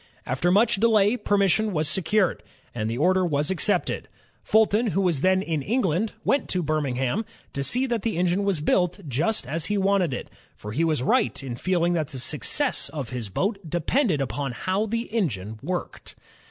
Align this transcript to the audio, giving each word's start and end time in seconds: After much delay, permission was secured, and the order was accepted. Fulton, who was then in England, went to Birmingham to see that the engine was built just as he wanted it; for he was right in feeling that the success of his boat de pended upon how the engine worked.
After 0.25 0.49
much 0.51 0.77
delay, 0.77 1.15
permission 1.15 1.73
was 1.73 1.87
secured, 1.87 2.41
and 2.73 2.89
the 2.89 2.97
order 2.97 3.23
was 3.23 3.51
accepted. 3.51 4.09
Fulton, 4.43 4.87
who 4.87 5.01
was 5.01 5.21
then 5.21 5.43
in 5.43 5.61
England, 5.61 6.13
went 6.23 6.49
to 6.49 6.63
Birmingham 6.63 7.23
to 7.53 7.63
see 7.63 7.85
that 7.85 8.01
the 8.01 8.17
engine 8.17 8.43
was 8.43 8.61
built 8.61 9.07
just 9.07 9.45
as 9.45 9.67
he 9.67 9.77
wanted 9.77 10.11
it; 10.11 10.31
for 10.55 10.71
he 10.71 10.83
was 10.83 11.03
right 11.03 11.43
in 11.43 11.55
feeling 11.55 11.93
that 11.93 12.07
the 12.07 12.17
success 12.17 12.89
of 12.89 13.09
his 13.09 13.29
boat 13.29 13.59
de 13.69 13.79
pended 13.79 14.21
upon 14.21 14.53
how 14.53 14.87
the 14.87 15.03
engine 15.13 15.59
worked. 15.61 16.15